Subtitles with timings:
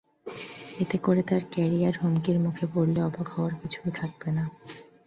[0.79, 4.43] এতে করে তাঁর ক্যারিয়ার হুমকির মুখে পড়লে অবাক হওয়ার কিছুই থাকবে না।